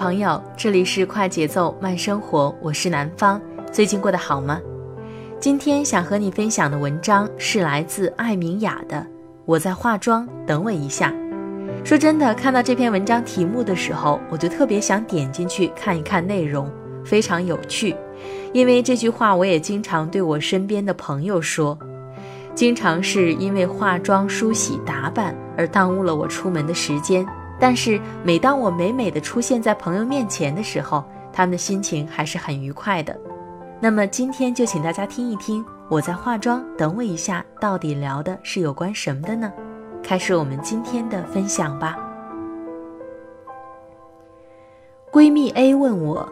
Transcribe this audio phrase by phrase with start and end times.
[0.00, 3.38] 朋友，这里是快节奏慢生活，我是南方。
[3.70, 4.58] 最近过得好吗？
[5.38, 8.96] 今天想和你分享的文章是来自艾明雅的
[9.44, 11.10] 《我在化妆，等我一下》。
[11.86, 16.66] 说真的，看到这篇文章题目的时候，我就特别想点进去看一看内容，
[17.04, 17.94] 非常有趣。
[18.54, 21.78] 因为这句话，我也经常对我身边的朋友说，
[22.54, 27.26] 经常是因为化妆、梳洗、打扮而耽误了我出门的时间。
[27.60, 33.16] 但是每当我美美的出现在朋友面前的时候，他们的心情还是很愉快的。
[33.78, 39.52] 那么今天就请大家听一听，我在化妆，等我一下，到底聊的是有关什么的呢？
[40.02, 41.98] 开始我们今天的分享吧。
[45.12, 46.26] 闺蜜 A 问我：“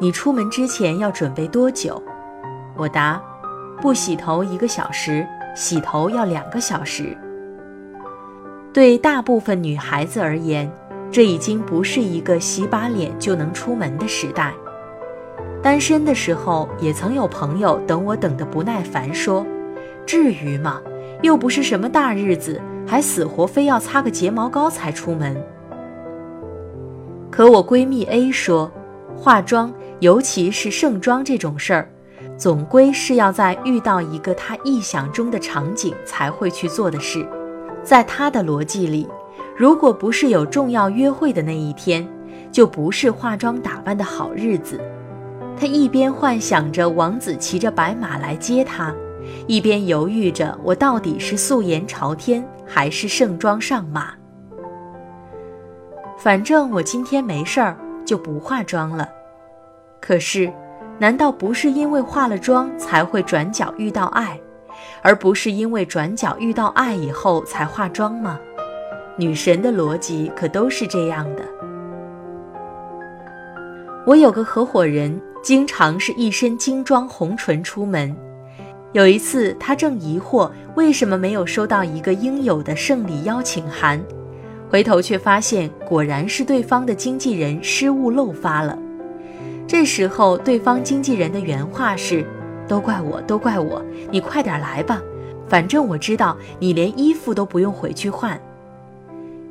[0.00, 2.02] 你出门之前要准备多久？”
[2.76, 3.22] 我答
[3.82, 7.14] ：“不洗头一个小时，洗头要两个小时。”
[8.72, 10.70] 对大部分女孩子而言，
[11.10, 14.54] 这已经不是一个洗把脸就能出门的时代。
[15.60, 19.44] 单身的时候，也曾有朋友等我等得不耐烦，说
[20.06, 20.80] ：“至于吗？
[21.20, 25.36] 又不是什么大日子，还死活非要擦个睫毛膏才出门。”
[27.28, 28.70] 可我闺蜜 A 说
[29.18, 31.90] ：“化妆，尤其是盛妆这种事儿，
[32.36, 37.26] 总归是要在遇到一个她意想中的场景才会去做的事。”
[37.82, 39.08] 在他的逻辑里，
[39.56, 42.06] 如果不是有重要约会的那一天，
[42.52, 44.80] 就不是化妆打扮的好日子。
[45.58, 48.94] 他一边幻想着王子骑着白马来接他，
[49.46, 54.14] 一边犹豫着我到底是素颜朝天还是盛装上马。
[56.16, 59.08] 反正我今天没事儿，就不化妆了。
[60.00, 60.52] 可是，
[60.98, 64.40] 难道不是因为化了妆才会转角遇到爱？
[65.02, 68.38] 而不是因为转角遇到爱以后才化妆吗？
[69.16, 71.44] 女神的逻辑可都是这样的。
[74.06, 78.16] 我有个合伙人，经常是一身精装红唇出门。
[78.92, 84.02] 有一次，他正疑惑为什么没有收到一个应有的胜利邀请函，
[84.68, 88.76] 回头却发现果然是对方的经纪人失误漏发了。
[89.66, 92.24] 这时候，对方经纪人的原话是。
[92.68, 93.84] 都怪我，都怪我！
[94.10, 95.02] 你快点来吧，
[95.48, 98.40] 反正我知道你连衣服都不用回去换，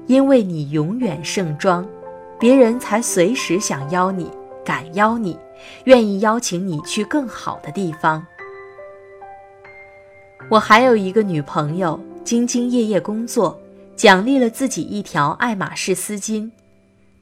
[0.07, 1.85] 因为你永远盛装，
[2.39, 4.31] 别人才随时想邀你，
[4.63, 5.37] 敢邀你，
[5.83, 8.25] 愿意邀请你去更好的地方。
[10.49, 13.59] 我还有一个女朋友，兢兢业业工作，
[13.95, 16.49] 奖励了自己一条爱马仕丝巾。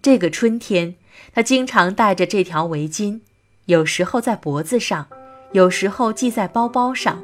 [0.01, 0.95] 这个春天，
[1.33, 3.21] 她经常戴着这条围巾，
[3.65, 5.07] 有时候在脖子上。
[5.53, 7.21] 有时候系在包包上，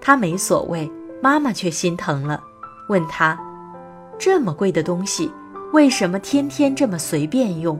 [0.00, 0.90] 他没所谓，
[1.22, 2.42] 妈妈却心疼了，
[2.88, 3.38] 问他
[4.18, 5.30] ：“这么贵的东西，
[5.72, 7.78] 为什么天天这么随便用？”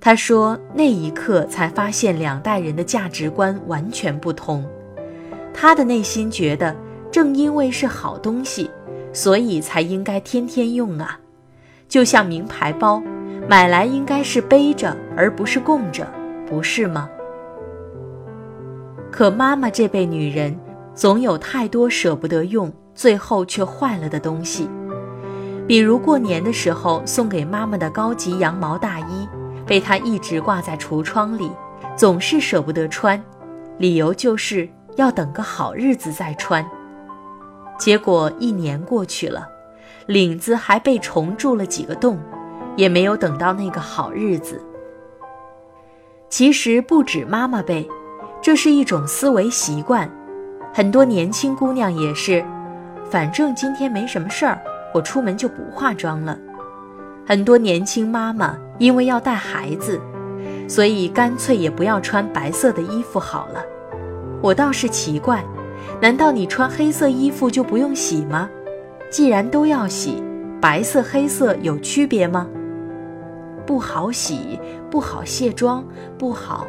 [0.00, 4.64] 他说：“那一刻才发现两代人的价值观完全不同。
[5.52, 6.74] 他的内心觉得，
[7.10, 8.70] 正因为是好东西，
[9.12, 11.18] 所以才应该天天用啊，
[11.86, 13.02] 就像名牌包，
[13.46, 16.06] 买来应该是背着，而不是供着，
[16.48, 17.10] 不是吗？”
[19.20, 20.58] 可妈妈这辈女人，
[20.94, 24.66] 总有太多舍不得用，最后却坏了的东西。
[25.68, 29.28] 比如过年的时候送给妈妈的高级羊毛大衣，
[29.66, 31.50] 被她一直挂在橱窗里，
[31.94, 33.22] 总是舍不得穿，
[33.76, 36.66] 理由就是要等个好日子再穿。
[37.78, 39.46] 结果一年过去了，
[40.06, 42.18] 领子还被虫蛀了几个洞，
[42.74, 44.64] 也没有等到那个好日子。
[46.30, 47.86] 其实不止妈妈辈，
[48.42, 50.10] 这是一种思维习惯，
[50.72, 52.42] 很多年轻姑娘也是，
[53.10, 54.58] 反正今天没什么事儿，
[54.94, 56.38] 我出门就不化妆了。
[57.26, 60.00] 很多年轻妈妈因为要带孩子，
[60.66, 63.62] 所以干脆也不要穿白色的衣服好了。
[64.42, 65.44] 我倒是奇怪，
[66.00, 68.48] 难道你穿黑色衣服就不用洗吗？
[69.10, 70.22] 既然都要洗，
[70.62, 72.48] 白色黑色有区别吗？
[73.66, 74.58] 不好洗，
[74.90, 75.84] 不好卸妆，
[76.16, 76.66] 不好，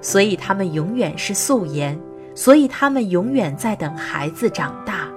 [0.00, 1.98] 所以他们永远是素颜，
[2.34, 5.08] 所以他们永远在等孩子长大。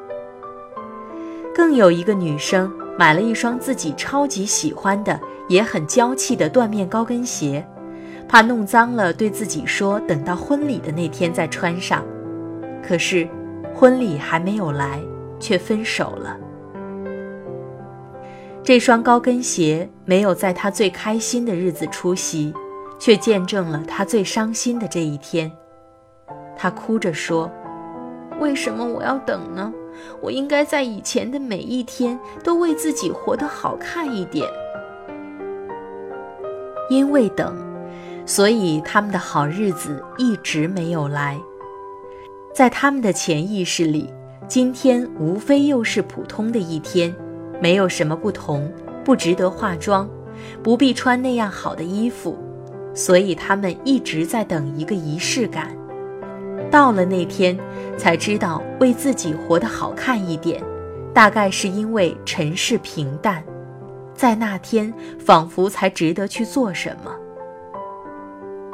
[1.54, 7.66] 更有一个女生买了一双自己超级喜欢的，也很娇气的缎面高跟鞋。
[8.28, 12.06] 怕弄脏了，对自己说：“等到婚礼的那天再穿上。”
[12.82, 13.28] 可是，
[13.74, 15.00] 婚礼还没有来，
[15.40, 16.38] 却分手了。
[18.64, 22.54] 这双高跟鞋没有在她最开心的日子出席，
[23.00, 25.52] 却见证了他最伤心的这一天。
[26.56, 27.50] 他哭着说
[28.40, 29.74] ：“为什么我要等呢？
[30.22, 34.48] 我应该在以前的每一天都为自己活得好看一点。”
[36.90, 37.68] 因为等。
[38.26, 41.42] 所以他们的好日子一直没有来，
[42.54, 44.14] 在他们的潜意识里，
[44.48, 47.16] 今天无非又是普通的一天，
[47.60, 48.72] 没有什么不同，
[49.04, 50.08] 不值得化妆，
[50.62, 52.38] 不必穿那样好的衣服，
[52.94, 55.76] 所以他们一直在等一个仪式感。
[56.70, 57.58] 到了那天，
[57.98, 60.62] 才知道为自己活得好看一点，
[61.14, 63.44] 大概是因为尘世平淡，
[64.14, 67.16] 在那天仿佛才值得去做什么。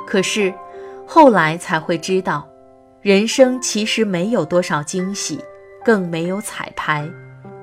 [0.06, 0.54] 可是，
[1.06, 2.48] 后来才会知道，
[3.02, 5.40] 人生其实没有多少惊喜，
[5.84, 7.08] 更没有彩排。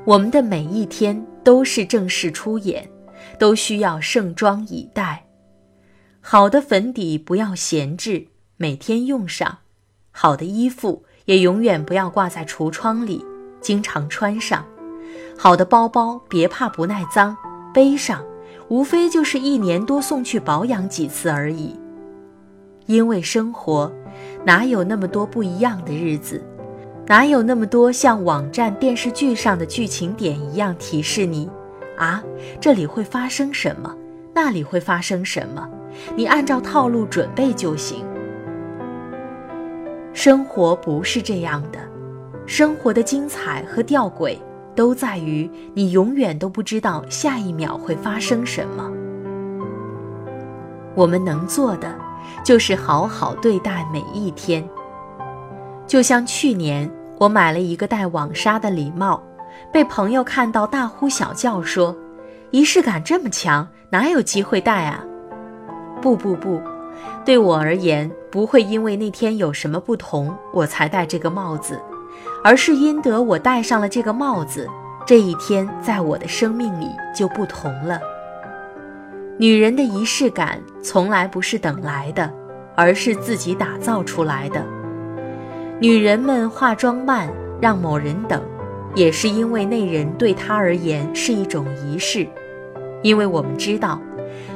[0.05, 2.89] 我们的每一天都是正式出演，
[3.39, 5.23] 都需要盛装以待。
[6.25, 9.59] 好的粉底不要闲置，每天用上；
[10.13, 13.27] 好的衣服也永远不要挂在橱窗里，
[13.61, 14.65] 经常穿上；
[15.37, 17.37] 好的包包别怕不耐脏，
[17.75, 18.25] 背上，
[18.69, 21.77] 无非就是一年多送去保养几次而已。
[22.87, 23.93] 因为生活，
[24.45, 26.41] 哪有那么多不一样的日子？
[27.09, 31.51] 哪有那么多像网站、电视剧上的剧情点一样提示你？
[31.99, 32.23] 啊，
[32.61, 33.93] 这里会发生什么？
[34.33, 35.69] 那里会发生什么？
[36.17, 38.05] 你按照套路准备就行。
[40.13, 41.79] 生活不是这样的，
[42.47, 44.37] 生活的精彩和吊诡
[44.75, 48.91] 都在于你永远都不知道下一秒会发生什么。
[50.95, 51.95] 我们能做的。
[52.45, 54.67] 就是好好对待每一天。
[55.87, 59.23] 就像去年，我买了一个带网纱的礼帽，
[59.73, 61.95] 被朋友看到大呼小叫说
[62.51, 65.05] ：“仪式感这么强，哪有机会戴啊？”
[66.03, 66.61] 不不不，
[67.25, 71.81] 对我而言，不会因为那天有什么不同，我才戴这个帽子，
[72.43, 74.69] 而是因得我戴上了这个帽子，
[75.07, 78.01] 这一天在我的生命里就不同了。
[79.39, 82.31] 女人的仪式感从来不是等来的，
[82.75, 84.61] 而是自己打造出来的。
[85.81, 88.43] 女人们化妆慢，让某人等，
[88.97, 92.27] 也是因为那人对她而言是一种仪式。
[93.03, 94.01] 因为我们知道，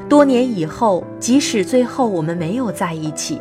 [0.08, 3.40] 多年以后，即使最后我们没有在一起，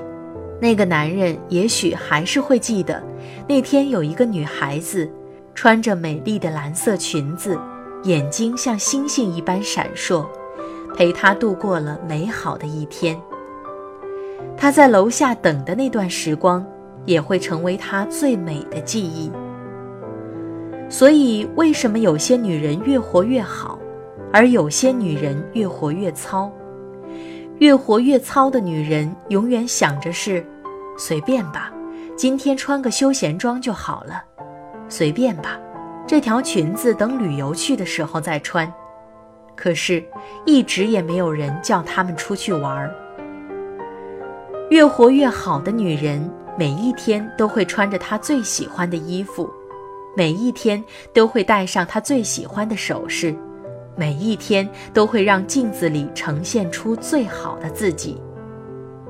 [0.60, 3.04] 那个男人也许还是会记得，
[3.48, 5.10] 那天有一个女孩子，
[5.54, 7.58] 穿着美丽的蓝色裙子，
[8.04, 10.26] 眼睛像星星一般闪烁。
[10.98, 13.20] 陪他度过了美好的一天。
[14.56, 16.66] 他在楼下等的那段时光，
[17.06, 19.30] 也会成为他最美的记忆。
[20.90, 23.78] 所以，为什么有些女人越活越好，
[24.36, 26.52] 而有些女人越活越糙？
[27.60, 30.46] 越活越糙的女人，永远想着是
[30.98, 31.72] 随便吧，
[32.18, 34.22] 今天穿个休闲装就好了，
[34.90, 35.58] 随便吧，
[36.06, 38.70] 这条裙子等旅游去的时候再穿。
[39.56, 40.04] 可是，
[40.44, 42.94] 一直也没有人叫他们出去玩。
[44.70, 49.50] 越活越好的女人，每一天都会穿着她最喜欢的衣服，
[50.14, 53.34] 每一天都会戴上她最喜欢的首饰，
[53.96, 58.22] 每一天都会让镜子里呈现出最好的自己。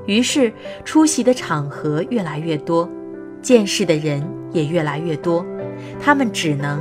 [0.06, 0.52] 于是，
[0.84, 2.88] 出席的场合越来越多，
[3.42, 5.44] 见识的人也越来越多，
[6.00, 6.80] 他们只能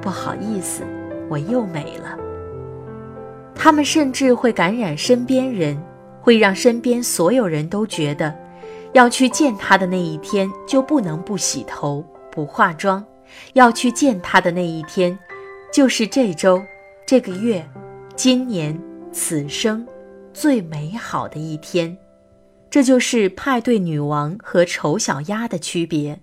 [0.00, 0.84] 不好意思，
[1.28, 2.16] 我又美了。
[3.54, 5.76] 他们甚至会感染身边人，
[6.20, 8.32] 会让身边所有人都觉得，
[8.92, 13.04] 要去见他的那一天就不能不洗头、不化妆；
[13.54, 15.18] 要去见他的那一天，
[15.72, 16.62] 就是这周、
[17.12, 17.62] 这个月、
[18.16, 18.74] 今年、
[19.12, 19.86] 此生
[20.32, 21.94] 最美好的一天。
[22.70, 26.22] 这就是派对女王和丑小鸭的区别。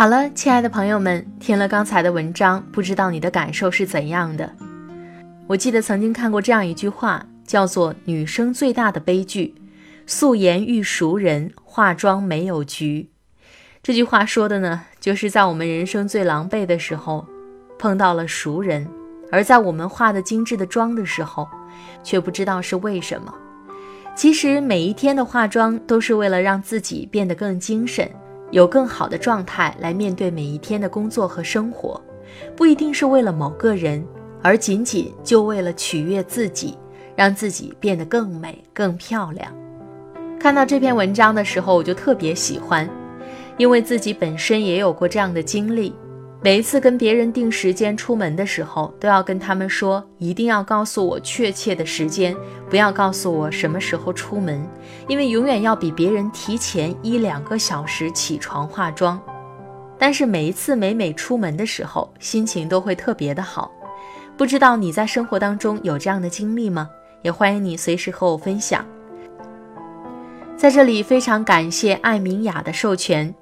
[0.00, 4.50] 好了，亲爱的朋友们，听了刚才的文章，不知道你的感受是怎样的？
[5.46, 9.54] 我记得曾经看过这样一句话，叫做“女生最大的悲剧，
[10.06, 13.10] 素颜遇熟人，化妆没有局”。
[13.84, 17.26] 这句话说的呢，就是在我们人生最狼狈的时候，
[17.78, 18.86] 碰到了熟人；
[19.30, 21.46] 而在我们化的精致的妆的时候，
[22.02, 23.34] 却不知道是为什么。
[24.16, 28.10] 其实每一天的化妆，都是为了让自己变得更精神。
[28.50, 32.00] 有更好的状态来面对每一天的工作和生活，
[32.56, 34.04] 不一定是为了某个人，
[34.42, 36.76] 而仅仅就为了取悦自己，
[37.14, 39.52] 让自己变得更美、更漂亮。
[40.38, 42.88] 看到这篇文章的时候，我就特别喜欢，
[43.56, 45.94] 因为自己本身也有过这样的经历。
[46.42, 52.34] 每一次跟别人定时间出门的时候，都要跟他们说，一定要告诉我确切的时间，
[52.70, 54.66] 不要告诉我什么时候出门，
[55.06, 59.20] 因为永远要比别人提前一两个小时起床化妆。
[59.98, 63.70] 但是每一次每每出门的时候，心情都会特别的好。
[64.38, 66.88] 不知道你在生活当中有这样的经历吗？
[67.20, 68.82] 也欢迎你随时和我分享。
[70.56, 73.34] 在这里非常感谢艾明雅的授权。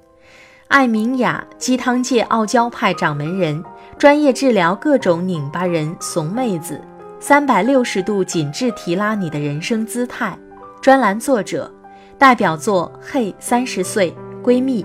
[0.69, 3.63] 艾明雅，鸡汤界傲娇派掌门人，
[3.97, 6.79] 专业治疗各种拧巴人、怂妹子，
[7.19, 10.37] 三百六十度紧致提拉你的人生姿态。
[10.79, 11.73] 专栏作者，
[12.19, 14.83] 代表作《嘿三十岁闺蜜》，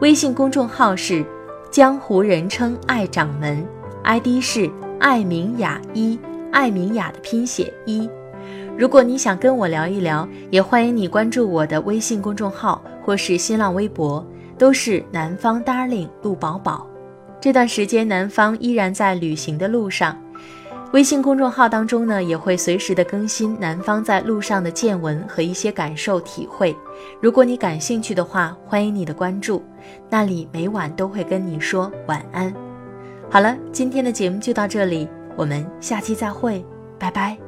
[0.00, 1.26] 微信公众号是
[1.72, 3.66] 江湖人称爱掌门
[4.04, 6.16] ，ID 是艾明雅一，
[6.52, 8.08] 艾明雅的拼写一。
[8.78, 14.24] 如果你想跟我聊一聊，也欢迎你关注我的微信公众号或是新浪微博。
[14.58, 16.86] 都是南方 darling 陆宝宝，
[17.40, 20.18] 这段时间南方依然在旅行的路上，
[20.92, 26.74] 微信公众号当中呢也会随时的更新南方在路上的见闻和一些感受体会。
[27.20, 29.62] 如果你感兴趣的话，欢迎你的关注，
[30.08, 32.52] 那里每晚都会跟你说晚安。
[33.28, 36.64] 好了，今天的节目就到这里，我们下期再会，
[36.98, 37.45] 拜拜。